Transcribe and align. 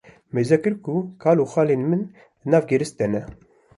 mêze 0.33 0.57
kir 0.63 0.75
ku 0.85 0.95
kal 1.23 1.37
û 1.43 1.45
xalên 1.53 1.81
min 1.89 2.01
di 2.39 2.47
nav 2.51 2.63
gêris 2.69 2.91
de 2.99 3.05
ne 3.13 3.21